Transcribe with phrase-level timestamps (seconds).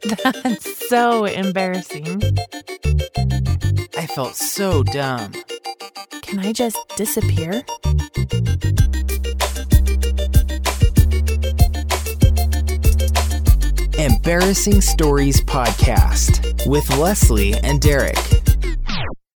[0.22, 2.22] That's so embarrassing.
[3.96, 5.32] I felt so dumb.
[6.22, 7.64] Can I just disappear?
[13.98, 18.18] Embarrassing Stories Podcast with Leslie and Derek.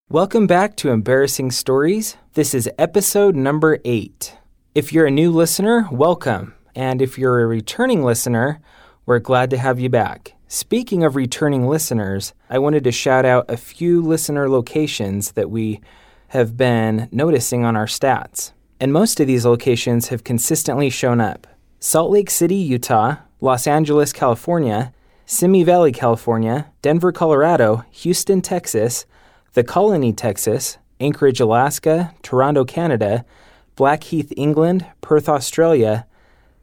[0.09, 2.15] Welcome back to Embarrassing Stories.
[2.35, 4.37] This is episode number eight.
[4.73, 6.53] If you're a new listener, welcome.
[6.73, 8.61] And if you're a returning listener,
[9.05, 10.35] we're glad to have you back.
[10.55, 15.81] Speaking of returning listeners, I wanted to shout out a few listener locations that we
[16.27, 18.51] have been noticing on our stats.
[18.79, 21.47] And most of these locations have consistently shown up
[21.79, 24.93] Salt Lake City, Utah, Los Angeles, California,
[25.25, 29.07] Simi Valley, California, Denver, Colorado, Houston, Texas,
[29.53, 33.25] The Colony, Texas, Anchorage, Alaska, Toronto, Canada,
[33.75, 36.05] Blackheath, England, Perth, Australia,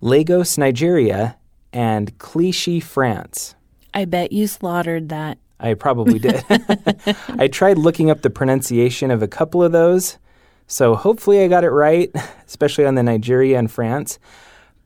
[0.01, 1.37] Lagos, Nigeria,
[1.73, 3.57] and Clichy, France.
[3.93, 5.39] I bet you slaughtered that.
[5.59, 6.45] I probably did.
[7.29, 10.17] I tried looking up the pronunciation of a couple of those,
[10.67, 12.11] so hopefully I got it right,
[12.47, 14.19] especially on the Nigeria and France.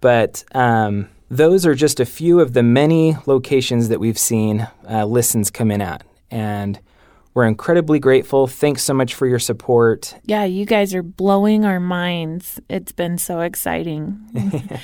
[0.01, 5.07] But um, those are just a few of the many locations that we've seen uh,
[5.07, 6.03] listens come in at.
[6.31, 6.81] And
[7.35, 8.47] we're incredibly grateful.
[8.47, 10.15] Thanks so much for your support.
[10.25, 12.61] Yeah, you guys are blowing our minds.
[12.69, 14.21] It's been so exciting.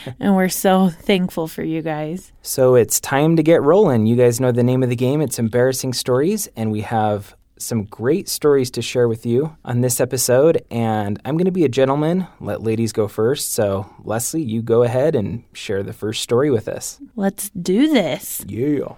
[0.20, 2.32] and we're so thankful for you guys.
[2.42, 4.06] So it's time to get rolling.
[4.06, 5.20] You guys know the name of the game.
[5.20, 6.48] It's Embarrassing Stories.
[6.56, 10.64] And we have some great stories to share with you on this episode.
[10.70, 13.52] And I'm going to be a gentleman, let ladies go first.
[13.52, 17.00] So, Leslie, you go ahead and share the first story with us.
[17.14, 18.44] Let's do this.
[18.48, 18.94] Yeah.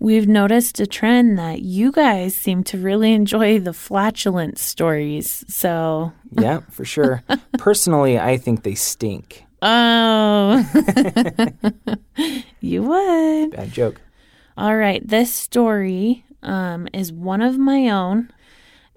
[0.00, 5.44] We've noticed a trend that you guys seem to really enjoy the flatulent stories.
[5.48, 7.24] So, yeah, for sure.
[7.58, 9.44] Personally, I think they stink.
[9.60, 10.64] Oh,
[12.60, 13.50] you would.
[13.50, 14.00] Bad joke.
[14.56, 15.06] All right.
[15.06, 18.30] This story um, is one of my own.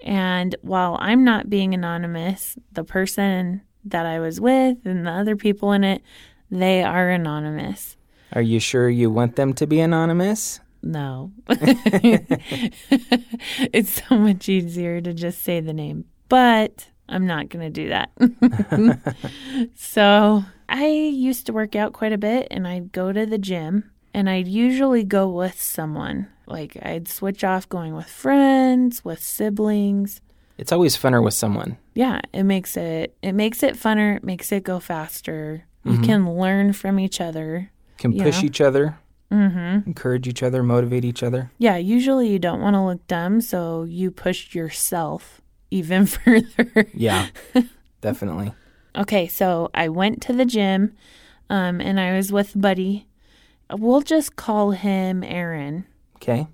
[0.03, 5.35] And while I'm not being anonymous, the person that I was with and the other
[5.35, 6.03] people in it,
[6.51, 7.97] they are anonymous.
[8.34, 10.59] Are you sure you want them to be anonymous?
[10.84, 11.31] No.
[13.74, 17.90] it's so much easier to just say the name, but I'm not going to do
[17.90, 18.09] that.
[19.75, 23.91] so I used to work out quite a bit and I'd go to the gym
[24.14, 26.28] and I'd usually go with someone.
[26.47, 30.22] Like I'd switch off going with friends, with siblings.
[30.58, 31.78] It's always funner with someone.
[31.96, 35.66] Yeah, it makes it it makes it funner, it makes it go faster.
[35.84, 36.03] You mm-hmm.
[36.03, 37.72] can learn from each other.
[37.97, 38.97] Can push each other,
[39.31, 39.88] Mhm.
[39.88, 41.52] encourage each other, motivate each other.
[41.58, 46.88] Yeah, usually you don't want to look dumb, so you push yourself even further.
[46.94, 47.28] Yeah,
[48.02, 48.52] definitely.
[48.96, 50.94] Okay, so I went to the gym
[51.50, 53.08] um, and I was with Buddy.
[53.72, 55.86] We'll just call him Aaron.
[56.18, 56.47] Okay.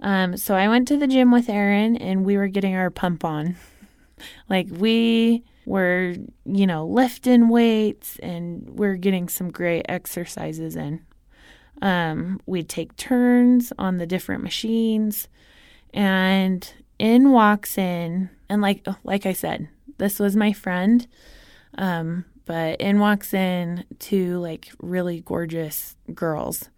[0.00, 3.24] Um, so I went to the gym with Aaron and we were getting our pump
[3.24, 3.56] on.
[4.50, 6.14] like we were,
[6.44, 11.00] you know, lifting weights and we're getting some great exercises in.
[11.82, 15.28] Um, we'd take turns on the different machines
[15.92, 19.68] and in walks in and like like I said,
[19.98, 21.06] this was my friend.
[21.76, 26.68] Um, but in walks in two like really gorgeous girls.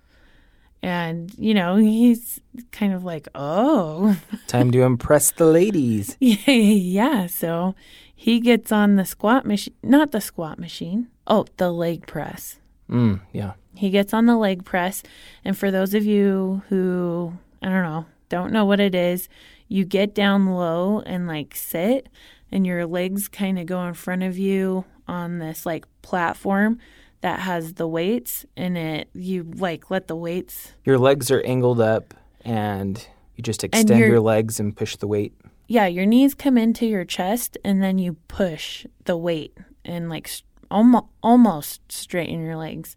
[0.82, 2.40] And, you know, he's
[2.70, 6.16] kind of like, oh, Time to impress the ladies.
[6.20, 7.26] yeah.
[7.26, 7.74] So
[8.14, 11.08] he gets on the squat machine, not the squat machine.
[11.26, 12.60] Oh, the leg press.
[12.90, 13.52] Mm, yeah.
[13.74, 15.02] He gets on the leg press.
[15.44, 17.32] And for those of you who,
[17.62, 19.28] I don't know, don't know what it is,
[19.68, 22.08] you get down low and like sit,
[22.50, 26.78] and your legs kind of go in front of you on this like platform
[27.20, 31.80] that has the weights in it you like let the weights Your legs are angled
[31.80, 32.14] up
[32.44, 33.04] and
[33.34, 35.32] you just extend your legs and push the weight.
[35.68, 40.28] yeah, your knees come into your chest and then you push the weight and like
[40.70, 42.96] almost almost straighten your legs.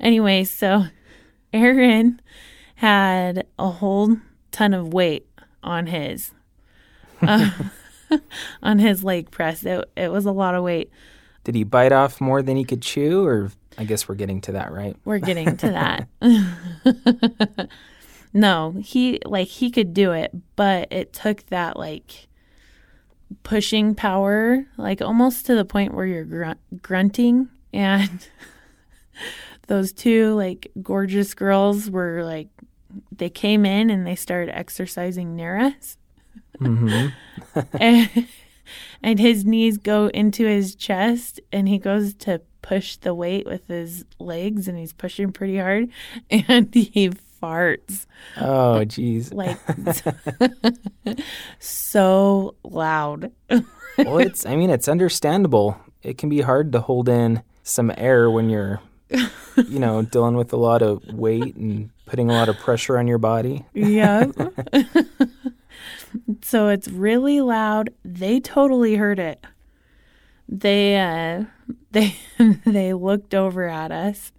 [0.00, 0.84] Anyway, so
[1.52, 2.20] Aaron
[2.76, 4.16] had a whole
[4.50, 5.26] ton of weight
[5.62, 6.32] on his
[7.22, 7.50] uh,
[8.62, 9.64] on his leg press.
[9.64, 10.90] It it was a lot of weight.
[11.44, 13.24] Did he bite off more than he could chew?
[13.24, 14.96] Or I guess we're getting to that, right?
[15.04, 17.68] We're getting to that.
[18.32, 22.28] no, he like he could do it, but it took that like
[23.42, 27.48] pushing power, like almost to the point where you're grunt- grunting.
[27.72, 28.26] And
[29.66, 32.48] those two like gorgeous girls were like
[33.10, 35.96] they came in and they started exercising near us.
[36.58, 37.06] hmm
[37.80, 38.28] and,
[39.02, 43.66] and his knees go into his chest and he goes to push the weight with
[43.66, 45.88] his legs and he's pushing pretty hard.
[46.30, 47.10] And he
[47.42, 48.06] farts.
[48.40, 49.32] Oh, geez.
[49.32, 49.58] Like
[51.58, 53.32] so loud.
[53.50, 55.78] well, it's, I mean, it's understandable.
[56.02, 58.80] It can be hard to hold in some air when you're,
[59.10, 63.06] you know, dealing with a lot of weight and putting a lot of pressure on
[63.06, 63.64] your body.
[63.74, 64.26] Yeah.
[66.42, 67.90] so it's really loud.
[68.04, 69.44] They totally heard it.
[70.48, 71.44] They uh
[71.92, 72.16] they
[72.66, 74.32] they looked over at us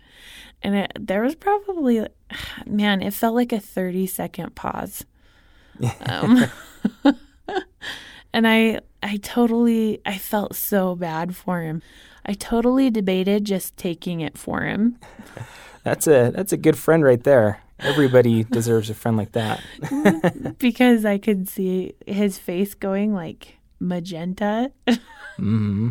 [0.63, 2.07] and it, there was probably
[2.65, 5.05] man, it felt like a 30 second pause.
[6.05, 6.45] Um,
[8.33, 11.81] and I I totally I felt so bad for him.
[12.25, 14.99] I totally debated just taking it for him.
[15.83, 17.61] That's a that's a good friend right there.
[17.79, 19.61] Everybody deserves a friend like that.
[20.59, 24.71] because I could see his face going like magenta.
[25.37, 25.89] hmm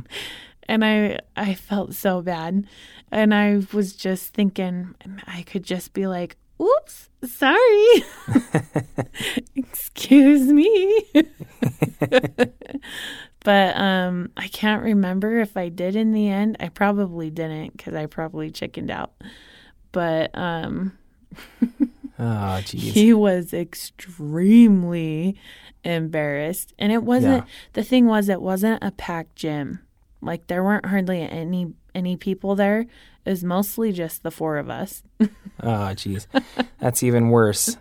[0.72, 2.66] and I I felt so bad.
[3.10, 4.94] And I was just thinking
[5.26, 8.04] I could just be like, "Oops, sorry."
[9.54, 11.04] Excuse me.
[13.44, 16.56] but um I can't remember if I did in the end.
[16.60, 19.12] I probably didn't cuz I probably chickened out.
[19.92, 20.96] But um
[22.18, 22.94] Oh, geez.
[22.94, 25.36] he was extremely
[25.84, 26.72] embarrassed.
[26.78, 27.52] And it wasn't Yeah.
[27.72, 29.80] the thing was it wasn't a packed gym.
[30.22, 32.80] Like there weren't hardly any any people there.
[33.24, 35.02] It was mostly just the four of us.
[35.64, 36.26] Ah, oh, geez.
[36.80, 37.76] That's even worse.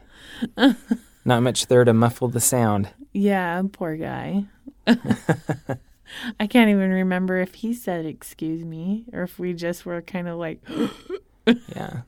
[1.25, 2.89] Not much there to muffle the sound.
[3.11, 4.45] Yeah, poor guy.
[6.39, 10.27] I can't even remember if he said excuse me or if we just were kind
[10.27, 10.59] of like
[11.47, 12.01] Yeah.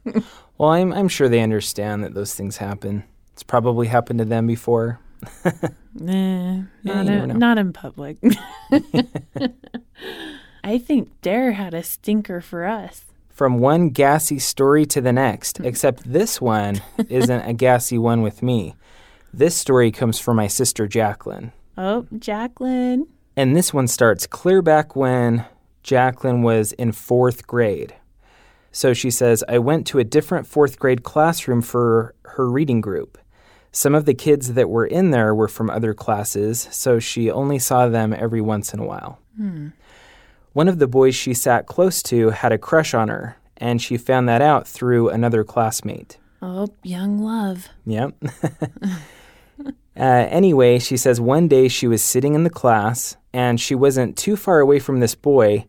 [0.60, 3.04] Well, I'm I'm sure they understand that those things happen.
[3.32, 5.00] It's probably happened to them before.
[5.94, 8.18] nah, not, in, not in public.
[10.64, 13.06] I think Dare had a stinker for us.
[13.30, 15.66] From one gassy story to the next, hmm.
[15.66, 18.76] except this one isn't a gassy one with me.
[19.34, 21.52] This story comes from my sister Jacqueline.
[21.78, 23.08] Oh, Jacqueline.
[23.36, 25.46] And this one starts clear back when
[25.82, 27.96] Jacqueline was in fourth grade.
[28.72, 33.18] So she says, I went to a different fourth grade classroom for her reading group.
[33.76, 37.58] Some of the kids that were in there were from other classes, so she only
[37.58, 39.20] saw them every once in a while.
[40.54, 43.98] One of the boys she sat close to had a crush on her, and she
[43.98, 46.20] found that out through another classmate.
[46.40, 47.68] Oh, young love.
[47.88, 48.14] Yep.
[49.66, 54.16] uh, anyway, she says one day she was sitting in the class and she wasn't
[54.16, 55.66] too far away from this boy,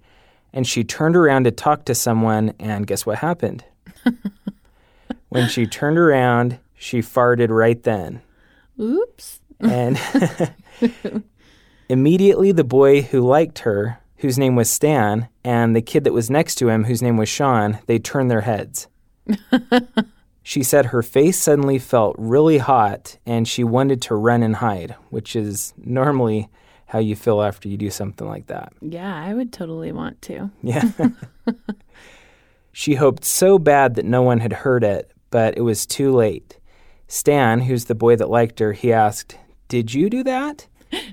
[0.53, 3.65] and she turned around to talk to someone, and guess what happened?
[5.31, 8.23] when she turned around, she farted right then.
[8.81, 9.41] Oops.
[9.61, 10.01] And
[11.89, 16.31] immediately, the boy who liked her, whose name was Stan, and the kid that was
[16.31, 18.89] next to him, whose name was Sean, they turned their heads.
[20.43, 24.95] she said her face suddenly felt really hot and she wanted to run and hide,
[25.11, 26.49] which is normally
[26.87, 28.73] how you feel after you do something like that.
[28.81, 30.51] Yeah, I would totally want to.
[30.63, 30.91] Yeah.
[32.73, 36.59] she hoped so bad that no one had heard it, but it was too late.
[37.07, 39.37] Stan, who's the boy that liked her, he asked,
[39.69, 40.67] Did you do that?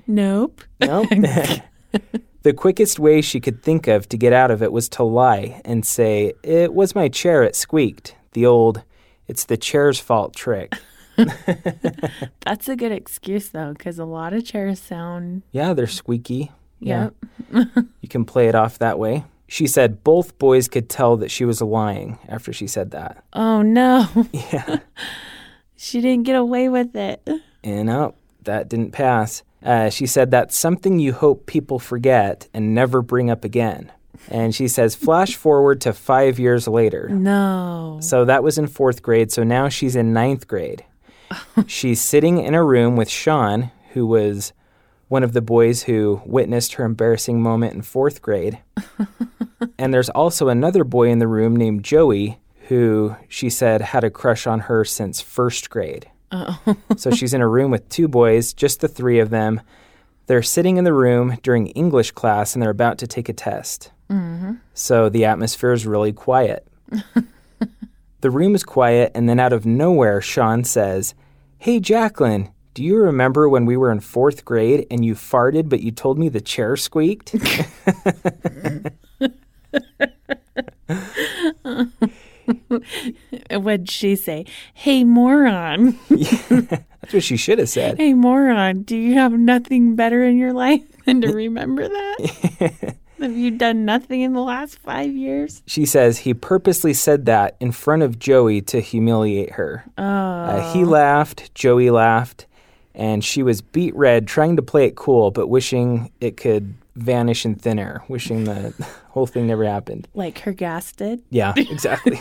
[0.06, 0.62] Nope.
[0.80, 1.08] Nope.
[2.42, 5.60] the quickest way she could think of to get out of it was to lie
[5.64, 8.16] and say, It was my chair, it squeaked.
[8.32, 8.82] The old,
[9.28, 10.72] it's the chair's fault trick.
[11.16, 15.42] That's a good excuse though, because a lot of chairs sound.
[15.52, 16.50] Yeah, they're squeaky.
[16.80, 17.10] Yeah.
[17.52, 19.24] You can play it off that way.
[19.46, 23.22] She said both boys could tell that she was lying after she said that.
[23.34, 24.78] Oh no, Yeah.
[25.82, 27.28] She didn't get away with it.
[27.64, 29.42] And oh, that didn't pass.
[29.64, 33.90] Uh, she said that's something you hope people forget and never bring up again.
[34.28, 37.08] And she says, flash forward to five years later.
[37.08, 37.98] No.
[38.00, 39.32] So that was in fourth grade.
[39.32, 40.84] So now she's in ninth grade.
[41.66, 44.52] she's sitting in a room with Sean, who was
[45.08, 48.60] one of the boys who witnessed her embarrassing moment in fourth grade.
[49.78, 54.10] and there's also another boy in the room named Joey, who she said had a
[54.10, 56.08] crush on her since first grade.
[56.30, 56.58] Oh.
[56.96, 59.60] so she's in a room with two boys, just the three of them.
[60.26, 63.90] They're sitting in the room during English class and they're about to take a test.
[64.10, 64.54] Mm-hmm.
[64.74, 66.66] So the atmosphere is really quiet.
[68.20, 71.14] the room is quiet, and then out of nowhere, Sean says,
[71.58, 75.80] Hey, Jacqueline, do you remember when we were in fourth grade and you farted, but
[75.80, 77.34] you told me the chair squeaked?
[83.50, 84.46] What'd she say?
[84.74, 85.98] Hey, moron.
[86.08, 87.98] That's what she should have said.
[87.98, 88.82] hey, moron.
[88.82, 92.96] Do you have nothing better in your life than to remember that?
[93.20, 95.62] Have you done nothing in the last five years?
[95.66, 99.84] She says he purposely said that in front of Joey to humiliate her.
[99.96, 100.02] Oh.
[100.04, 102.46] Uh, he laughed, Joey laughed,
[102.94, 107.44] and she was beet red, trying to play it cool, but wishing it could vanish
[107.44, 108.74] in thin air, wishing the
[109.12, 110.08] whole thing never happened.
[110.14, 111.22] like her gas did.
[111.30, 112.18] Yeah, exactly.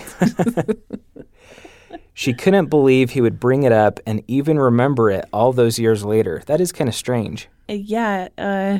[2.14, 6.04] she couldn't believe he would bring it up and even remember it all those years
[6.06, 6.44] later.
[6.46, 7.48] That is kind of strange.
[7.70, 8.28] Uh, yeah.
[8.38, 8.80] Uh,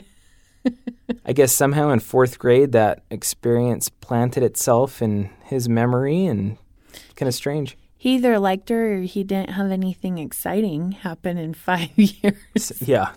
[1.26, 6.58] I guess somehow in fourth grade that experience planted itself in his memory and
[7.16, 7.78] kind of strange.
[7.98, 12.74] he either liked her or he didn't have anything exciting happen in five years.
[12.82, 13.14] Yeah.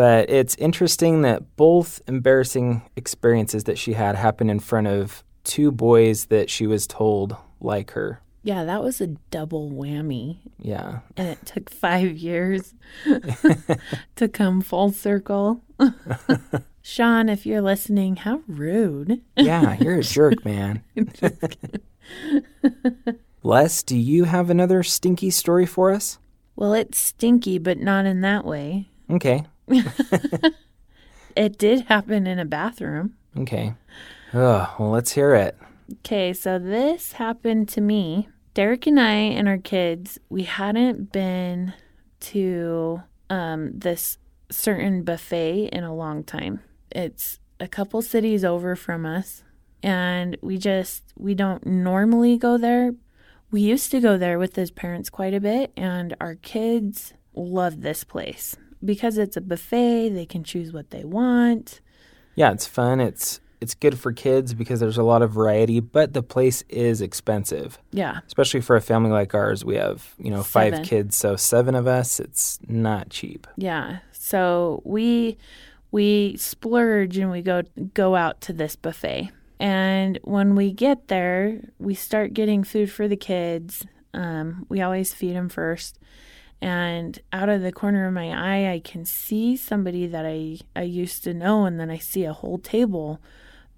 [0.00, 5.70] But it's interesting that both embarrassing experiences that she had happened in front of two
[5.70, 8.22] boys that she was told like her.
[8.42, 10.38] Yeah, that was a double whammy.
[10.58, 11.00] Yeah.
[11.18, 12.72] And it took five years
[14.16, 15.60] to come full circle.
[16.80, 19.20] Sean, if you're listening, how rude.
[19.36, 20.82] Yeah, you're a jerk, man.
[23.42, 26.18] Les, do you have another stinky story for us?
[26.56, 28.88] Well, it's stinky, but not in that way.
[29.10, 29.44] Okay.
[31.36, 33.14] It did happen in a bathroom.
[33.36, 33.74] Okay.
[34.34, 35.56] Oh, well, let's hear it.
[35.92, 38.28] Okay, so this happened to me.
[38.54, 41.72] Derek and I and our kids, we hadn't been
[42.20, 44.18] to um, this
[44.50, 46.60] certain buffet in a long time.
[46.90, 49.44] It's a couple cities over from us,
[49.82, 52.94] and we just we don't normally go there.
[53.52, 57.82] We used to go there with his parents quite a bit, and our kids love
[57.82, 60.10] this place because it's a buffet.
[60.10, 61.80] They can choose what they want.
[62.34, 63.00] Yeah, it's fun.
[63.00, 67.02] It's it's good for kids because there's a lot of variety, but the place is
[67.02, 67.78] expensive.
[67.92, 69.64] Yeah, Especially for a family like ours.
[69.66, 70.84] We have, you know, five Seven.
[70.86, 73.46] kids, so seven of us, it's not cheap.
[73.56, 73.98] Yeah.
[74.12, 75.36] So we
[75.90, 77.62] we splurge and we go
[77.94, 79.30] go out to this buffet.
[79.58, 83.84] And when we get there, we start getting food for the kids.
[84.14, 85.98] Um, we always feed them first.
[86.62, 90.82] And out of the corner of my eye, I can see somebody that I, I
[90.82, 91.64] used to know.
[91.64, 93.20] And then I see a whole table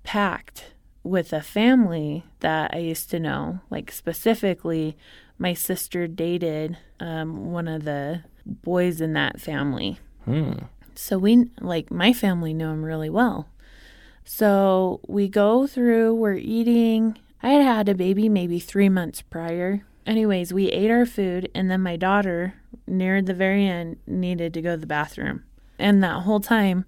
[0.02, 0.74] packed
[1.04, 3.60] with a family that I used to know.
[3.70, 4.96] Like, specifically,
[5.38, 9.98] my sister dated um, one of the boys in that family.
[10.24, 10.54] Hmm.
[10.94, 13.48] So we like my family knew him really well.
[14.24, 17.18] So we go through, we're eating.
[17.42, 19.84] I had had a baby maybe three months prior.
[20.06, 22.54] Anyways, we ate our food, and then my daughter,
[22.92, 25.42] near the very end, needed to go to the bathroom.
[25.78, 26.84] And that whole time,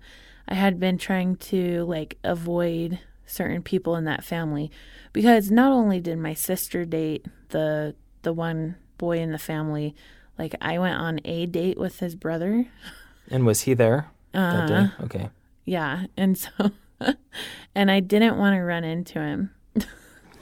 [0.47, 4.71] I had been trying to like avoid certain people in that family
[5.13, 9.95] because not only did my sister date the the one boy in the family,
[10.39, 12.67] like I went on a date with his brother.
[13.31, 14.75] And was he there that day?
[14.75, 15.31] Uh, Okay.
[15.65, 16.51] yeah, and so
[17.75, 19.51] and I didn't want to run into him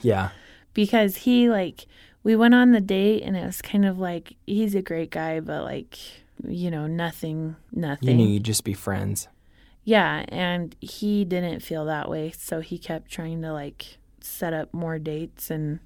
[0.01, 0.29] Yeah.
[0.73, 1.85] because he like
[2.23, 5.39] we went on the date and it was kind of like he's a great guy
[5.39, 5.97] but like
[6.47, 8.09] you know nothing nothing.
[8.09, 9.27] You knew you'd just be friends.
[9.85, 14.73] Yeah, and he didn't feel that way, so he kept trying to like set up
[14.73, 15.79] more dates and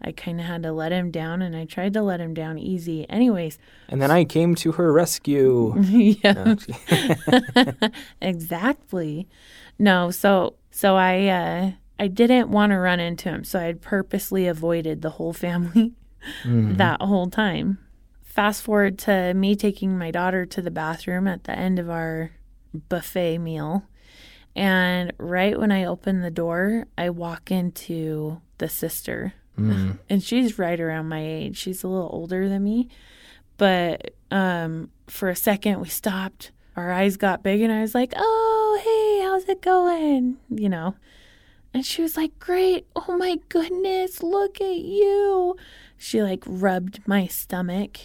[0.00, 2.58] I kind of had to let him down and I tried to let him down
[2.58, 3.08] easy.
[3.10, 3.58] Anyways,
[3.88, 5.74] And then I came to her rescue.
[5.82, 6.54] yeah.
[8.20, 9.28] Exactly.
[9.78, 13.80] No, so so I uh I didn't want to run into him, so I had
[13.80, 15.94] purposely avoided the whole family
[16.42, 16.76] Mhm.
[16.78, 17.78] that whole time.
[18.22, 22.32] Fast forward to me taking my daughter to the bathroom at the end of our
[22.90, 23.84] buffet meal.
[24.54, 29.32] And right when I open the door, I walk into the sister.
[29.58, 29.98] Mm.
[30.10, 31.56] And she's right around my age.
[31.56, 32.88] She's a little older than me.
[33.56, 36.52] But um, for a second, we stopped.
[36.76, 40.36] Our eyes got big, and I was like, oh, hey, how's it going?
[40.50, 40.94] You know.
[41.72, 42.86] And she was like, great.
[42.94, 45.56] Oh my goodness, look at you.
[45.96, 47.98] She like rubbed my stomach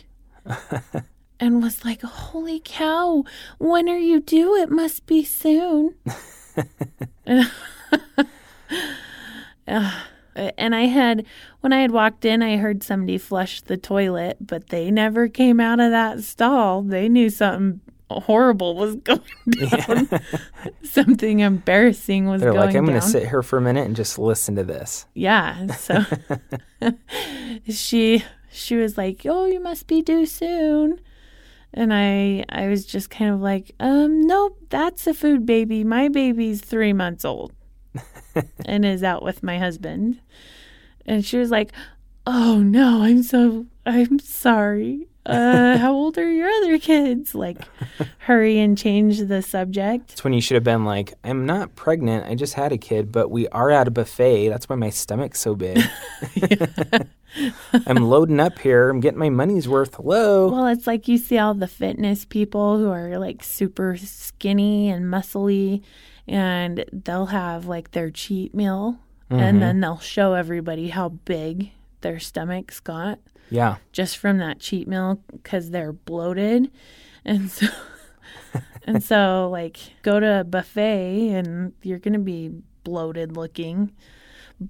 [1.40, 3.24] and was like, holy cow,
[3.58, 4.56] when are you due?
[4.56, 5.96] It must be soon.
[10.58, 11.26] And I had,
[11.60, 15.60] when I had walked in, I heard somebody flush the toilet, but they never came
[15.60, 16.82] out of that stall.
[16.82, 17.82] They knew something
[18.20, 20.10] horrible was going down.
[20.84, 23.96] something embarrassing was They're going like, I'm going to sit here for a minute and
[23.96, 25.06] just listen to this.
[25.14, 25.68] Yeah.
[25.78, 26.04] So
[27.70, 31.00] she she was like, "Oh, you must be due soon."
[31.74, 35.84] And I I was just kind of like, "Um, nope, that's a food baby.
[35.84, 37.54] My baby's 3 months old."
[38.66, 40.20] and is out with my husband.
[41.06, 41.72] And she was like,
[42.26, 47.36] "Oh no, I'm so I'm sorry." Uh, how old are your other kids?
[47.36, 47.58] Like,
[48.20, 50.14] hurry and change the subject.
[50.14, 52.26] It's when you should have been like, I'm not pregnant.
[52.26, 54.50] I just had a kid, but we are at a buffet.
[54.50, 55.80] That's why my stomach's so big.
[57.86, 58.90] I'm loading up here.
[58.90, 59.96] I'm getting my money's worth.
[59.96, 60.50] Hello.
[60.50, 65.06] Well, it's like you see all the fitness people who are like super skinny and
[65.06, 65.84] muscly,
[66.28, 68.98] and they'll have like their cheat meal,
[69.30, 73.20] and then they'll show everybody how big their stomachs got
[73.52, 73.78] yeah.
[73.92, 76.72] just from that cheat meal because they're bloated,
[77.24, 77.68] and so.
[78.86, 82.52] and so, like, go to a buffet and you're going to be
[82.84, 83.92] bloated looking.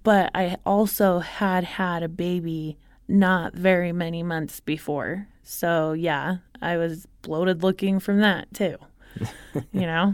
[0.04, 5.28] But I also had had a baby not very many months before.
[5.44, 8.78] So, yeah, I was bloated looking from that too.
[9.72, 10.14] you know?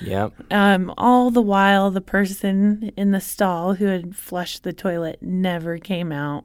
[0.00, 0.52] Yep.
[0.52, 5.78] Um, all the while, the person in the stall who had flushed the toilet never
[5.78, 6.44] came out,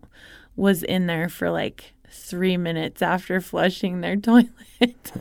[0.55, 5.11] was in there for like three minutes after flushing their toilet.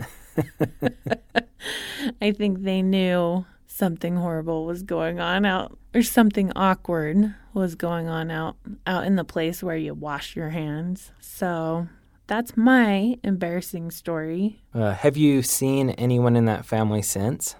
[2.20, 8.08] I think they knew something horrible was going on out, or something awkward was going
[8.08, 11.10] on out out in the place where you wash your hands.
[11.20, 11.88] So
[12.26, 14.62] that's my embarrassing story.
[14.74, 17.56] Uh, have you seen anyone in that family since?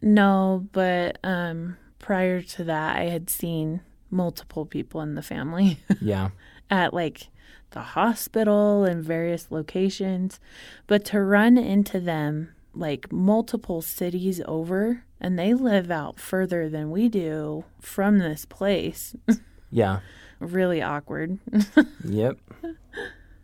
[0.00, 3.80] No, but um, prior to that, I had seen
[4.12, 6.30] multiple people in the family Yeah.
[6.70, 7.28] at like
[7.70, 10.38] the hospital and various locations.
[10.86, 16.90] But to run into them like multiple cities over, and they live out further than
[16.90, 19.14] we do from this place,
[19.70, 20.00] Yeah.
[20.38, 21.38] really awkward.
[22.04, 22.38] Yep.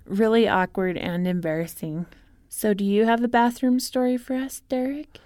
[0.07, 2.07] really awkward and embarrassing.
[2.49, 5.19] So, do you have a bathroom story for us, Derek?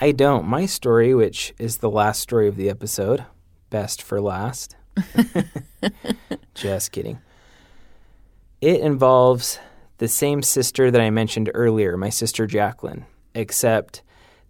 [0.00, 0.46] I don't.
[0.46, 3.24] My story, which is the last story of the episode,
[3.72, 4.76] best for last.
[6.54, 7.18] Just kidding.
[8.60, 9.58] It involves
[9.96, 14.02] the same sister that I mentioned earlier, my sister Jacqueline, except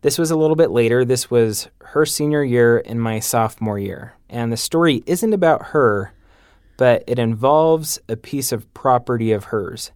[0.02, 1.05] this was a little bit later.
[1.05, 4.14] This was her senior year and my sophomore year.
[4.29, 6.12] And the story isn't about her,
[6.76, 9.92] but it involves a piece of property of hers.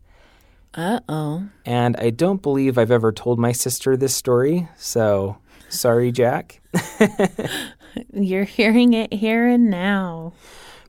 [0.73, 1.49] Uh oh.
[1.65, 6.61] And I don't believe I've ever told my sister this story, so sorry, Jack.
[8.13, 10.33] You're hearing it here and now.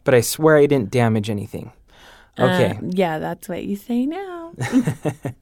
[0.03, 1.71] But I swear I didn't damage anything.
[2.39, 2.71] Okay.
[2.71, 4.53] Uh, yeah, that's what you say now.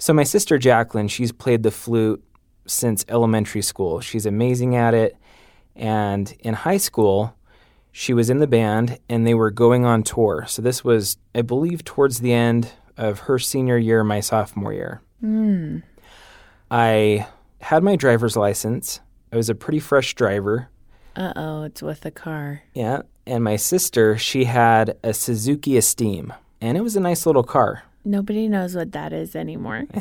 [0.00, 2.24] So my sister Jacqueline, she's played the flute
[2.66, 4.00] since elementary school.
[4.00, 5.14] She's amazing at it.
[5.76, 7.36] And in high school,
[7.92, 10.46] she was in the band and they were going on tour.
[10.48, 15.02] So this was, I believe, towards the end of her senior year, my sophomore year.
[16.70, 17.26] I
[17.60, 19.00] had my driver's license.
[19.30, 20.70] I was a pretty fresh driver.
[21.16, 22.62] Uh oh, it's with a car.
[22.74, 23.02] Yeah.
[23.26, 26.32] And my sister, she had a Suzuki Esteem.
[26.60, 27.84] And it was a nice little car.
[28.04, 29.84] Nobody knows what that is anymore.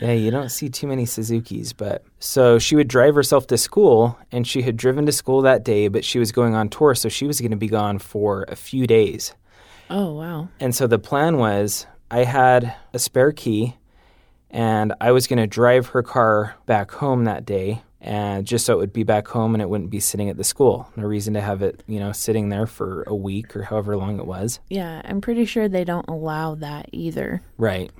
[0.00, 4.16] Yeah, you don't see too many Suzukis, but so she would drive herself to school
[4.30, 7.08] and she had driven to school that day, but she was going on tour, so
[7.08, 9.34] she was going to be gone for a few days.
[9.90, 10.48] Oh, wow.
[10.60, 13.74] And so the plan was I had a spare key
[14.50, 18.74] and I was going to drive her car back home that day and just so
[18.74, 20.90] it would be back home and it wouldn't be sitting at the school.
[20.96, 24.18] No reason to have it, you know, sitting there for a week or however long
[24.18, 24.60] it was.
[24.68, 27.42] Yeah, I'm pretty sure they don't allow that either.
[27.56, 27.90] Right.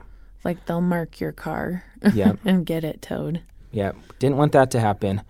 [0.45, 1.85] Like they'll mark your car
[2.15, 2.35] Yeah.
[2.45, 3.43] and get it towed.
[3.73, 5.23] Yeah, didn't want that to happen.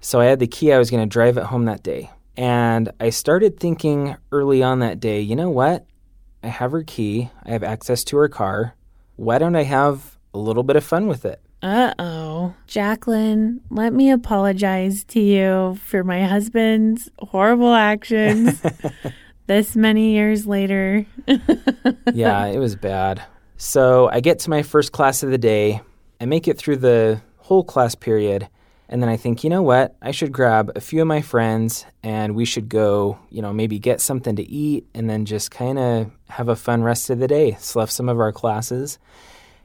[0.00, 0.72] So I had the key.
[0.72, 2.10] I was going to drive it home that day.
[2.36, 5.86] And I started thinking early on that day, you know what?
[6.42, 7.30] I have her key.
[7.44, 8.74] I have access to her car.
[9.16, 11.40] Why don't I have a little bit of fun with it?
[11.62, 12.27] Uh oh.
[12.66, 18.62] Jacqueline, let me apologize to you for my husband's horrible actions
[19.46, 21.06] this many years later.
[22.12, 23.22] yeah, it was bad.
[23.56, 25.80] So I get to my first class of the day.
[26.20, 28.48] I make it through the whole class period.
[28.88, 29.96] And then I think, you know what?
[30.00, 33.78] I should grab a few of my friends and we should go, you know, maybe
[33.78, 37.28] get something to eat and then just kind of have a fun rest of the
[37.28, 37.56] day.
[37.58, 38.98] Slept some of our classes.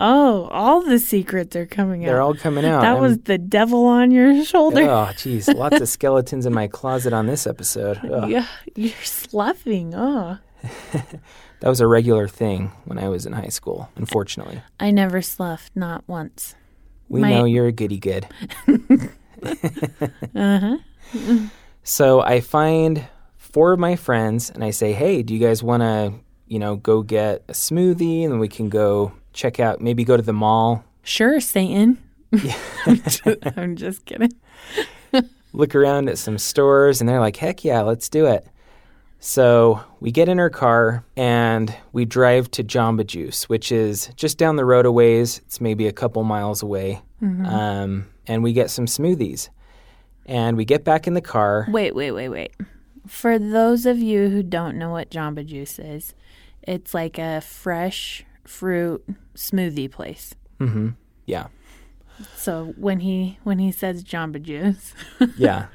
[0.06, 2.08] Oh, all the secrets are coming out.
[2.10, 2.82] They're all coming out.
[2.82, 4.82] that I'm- was the devil on your shoulder.
[4.84, 5.48] Oh, geez.
[5.48, 7.98] Lots of skeletons in my closet on this episode.
[8.12, 8.30] Ugh.
[8.30, 9.94] Yeah, you're sloughing.
[9.96, 10.38] Oh,
[11.62, 14.62] That was a regular thing when I was in high school, unfortunately.
[14.82, 16.56] I never sloughed, not once.
[17.08, 18.28] We My- know you're a goody good.
[20.36, 20.78] Uh huh.
[21.84, 25.82] So I find four of my friends and I say, hey, do you guys want
[25.82, 26.14] to,
[26.48, 30.16] you know, go get a smoothie and then we can go check out, maybe go
[30.16, 32.02] to the mall, Sure, Satan.
[32.86, 34.32] I'm just kidding.
[35.54, 37.02] look around at some stores?
[37.02, 38.48] And they're like, heck yeah, let's do it.
[39.20, 44.38] So we get in our car and we drive to Jamba Juice, which is just
[44.38, 45.40] down the road a ways.
[45.46, 47.02] It's maybe a couple miles away.
[47.22, 49.48] Um, and we get some smoothies.
[50.26, 51.68] And we get back in the car.
[51.70, 52.54] Wait, wait, wait, wait.
[53.08, 56.14] For those of you who don't know what Jamba Juice is,
[56.62, 60.36] it's like a fresh fruit smoothie place.
[60.60, 60.90] Mm-hmm.
[61.26, 61.48] Yeah.
[62.36, 64.94] So when he when he says Jamba Juice,
[65.38, 65.68] Yeah.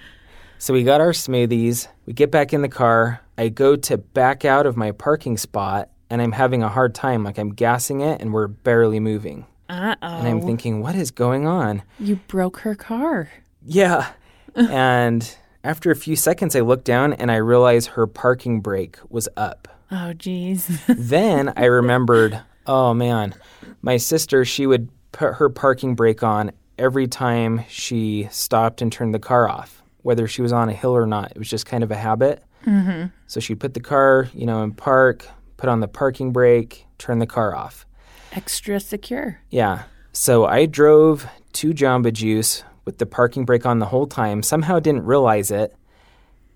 [0.58, 1.88] So we got our smoothies.
[2.06, 3.20] We get back in the car.
[3.36, 7.22] I go to back out of my parking spot and I'm having a hard time.
[7.22, 9.46] Like I'm gassing it and we're barely moving.
[9.68, 10.06] uh oh.
[10.18, 11.82] And I'm thinking, what is going on?
[12.00, 13.30] you broke her car.
[13.64, 14.10] Yeah.
[14.54, 19.28] and after a few seconds, I look down and I realize her parking brake was
[19.36, 19.68] up.
[19.90, 20.80] Oh, geez.
[20.88, 23.34] then I remembered, oh man,
[23.82, 29.14] my sister, she would put her parking brake on every time she stopped and turned
[29.14, 31.32] the car off, whether she was on a hill or not.
[31.32, 32.42] It was just kind of a habit.
[32.66, 33.06] Mm-hmm.
[33.26, 35.26] So she'd put the car, you know, in park,
[35.56, 37.86] put on the parking brake, turn the car off.
[38.32, 39.40] Extra secure.
[39.50, 39.84] Yeah.
[40.12, 44.78] So I drove to Jamba Juice with the parking brake on the whole time, somehow
[44.78, 45.74] didn't realize it,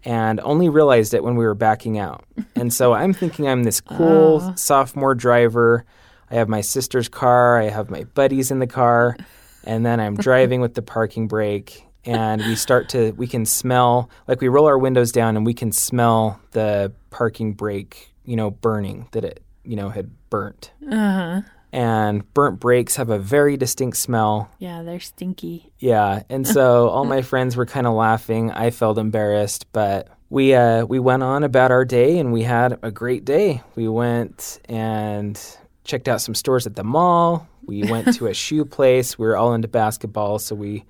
[0.05, 2.25] and only realized it when we were backing out.
[2.57, 4.55] And so I'm thinking I'm this cool Oh.
[4.57, 5.85] sophomore driver.
[6.33, 9.17] I have my sister's car, I have my buddies in the car,
[9.65, 11.85] and then I'm driving with the parking brake.
[12.05, 15.55] And we start to, we can smell, like we roll our windows down and we
[15.55, 21.13] can smell the parking brake, you know, burning that it, you know, had burnt Uh
[21.13, 21.41] huh.
[21.73, 24.51] and burnt brakes have a very distinct smell.
[24.59, 25.71] Yeah, they're stinky.
[25.79, 28.51] Yeah, and so all my friends were kind of laughing.
[28.51, 32.79] I felt embarrassed, but we uh, we went on about our day and we had
[32.83, 33.63] a great day.
[33.77, 35.39] We went and
[35.85, 37.49] checked out some stores at the mall.
[37.65, 39.19] We went to a shoe place.
[39.19, 40.85] We were all into basketball, so we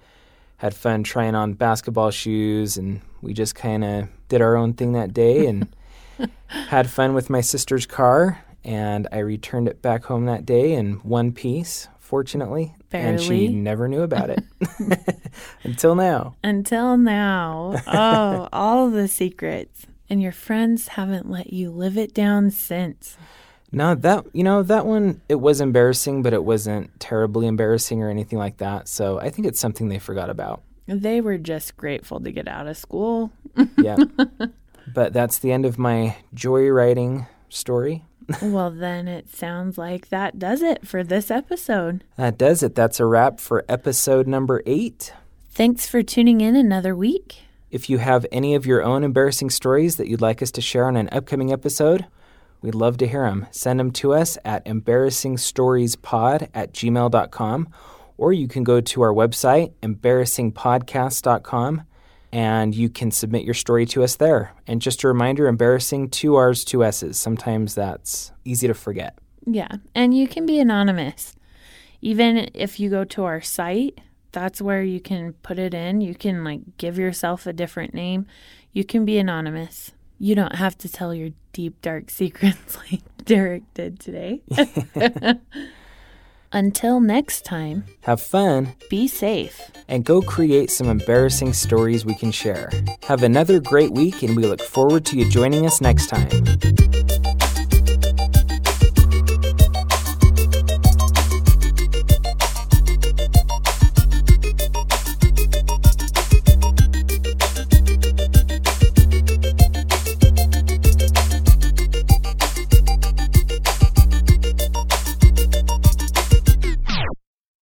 [0.56, 4.92] had fun trying on basketball shoes and we just kind of did our own thing
[4.92, 5.66] that day and
[6.46, 10.94] had fun with my sister's car and I returned it back home that day in
[11.02, 12.74] one piece, fortunately.
[12.92, 14.44] And she never knew about it
[15.64, 16.36] until now.
[16.44, 17.82] Until now.
[17.86, 19.86] Oh, all the secrets.
[20.08, 23.16] And your friends haven't let you live it down since.
[23.72, 28.10] No, that you know that one it was embarrassing, but it wasn't terribly embarrassing or
[28.10, 28.86] anything like that.
[28.86, 30.62] So I think it's something they forgot about.
[30.86, 33.32] They were just grateful to get out of school.
[33.78, 33.96] Yeah.
[34.94, 38.04] but that's the end of my joyriding story.
[38.42, 42.04] well, then it sounds like that does it for this episode.
[42.16, 42.74] That does it.
[42.74, 45.12] That's a wrap for episode number eight.
[45.50, 47.42] Thanks for tuning in another week.
[47.70, 50.86] If you have any of your own embarrassing stories that you'd like us to share
[50.86, 52.06] on an upcoming episode,
[52.62, 53.46] we'd love to hear them.
[53.50, 57.68] Send them to us at embarrassingstoriespod at gmail.com,
[58.16, 61.82] or you can go to our website, embarrassingpodcast.com,
[62.32, 64.54] and you can submit your story to us there.
[64.66, 67.18] And just a reminder embarrassing, two R's, two S's.
[67.18, 69.18] Sometimes that's easy to forget.
[69.44, 71.34] Yeah, and you can be anonymous.
[72.00, 74.00] Even if you go to our site,
[74.32, 76.00] that's where you can put it in.
[76.00, 78.26] You can like give yourself a different name.
[78.72, 79.92] You can be anonymous.
[80.22, 84.40] You don't have to tell your deep dark secrets like Derek did today.
[86.52, 89.60] Until next time, Have fun be safe.
[89.88, 92.70] and go create some embarrassing stories we can share.
[93.08, 96.28] Have another great week, and we look forward to you joining us next time.